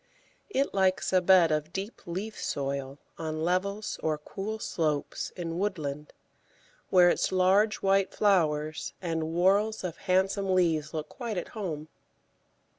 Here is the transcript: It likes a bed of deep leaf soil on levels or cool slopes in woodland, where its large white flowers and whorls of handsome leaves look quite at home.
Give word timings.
It 0.49 0.73
likes 0.73 1.13
a 1.13 1.21
bed 1.21 1.51
of 1.51 1.71
deep 1.71 2.01
leaf 2.07 2.41
soil 2.41 2.97
on 3.19 3.43
levels 3.43 3.99
or 4.01 4.17
cool 4.17 4.57
slopes 4.57 5.31
in 5.35 5.59
woodland, 5.59 6.11
where 6.89 7.11
its 7.11 7.31
large 7.31 7.83
white 7.83 8.11
flowers 8.11 8.95
and 8.99 9.21
whorls 9.31 9.83
of 9.83 9.97
handsome 10.09 10.55
leaves 10.55 10.91
look 10.91 11.07
quite 11.07 11.37
at 11.37 11.49
home. 11.49 11.87